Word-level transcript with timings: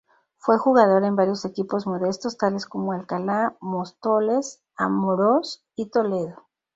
Fue 0.37 0.57
jugador 0.57 1.03
en 1.03 1.15
varios 1.15 1.45
equipos 1.45 1.85
modestos, 1.85 2.35
tales 2.35 2.65
como 2.65 2.91
Alcalá, 2.91 3.55
Móstoles, 3.61 4.63
Amorós 4.75 5.63
y 5.75 5.91
Toledo. 5.91 6.47